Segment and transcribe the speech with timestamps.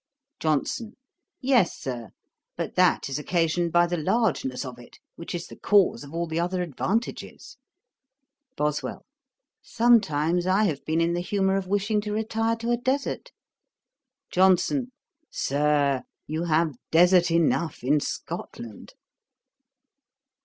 [0.39, 0.97] JOHNSON.
[1.41, 2.09] 'Yes, Sir;
[2.57, 6.25] but that is occasioned by the largeness of it, which is the cause of all
[6.25, 7.57] the other advantages.'
[8.57, 9.05] BOSWELL.
[9.61, 13.29] 'Sometimes I have been in the humour of wishing to retire to a desart.'
[14.31, 14.91] JOHNSON.
[15.29, 18.95] 'Sir, you have desart enough in Scotland.'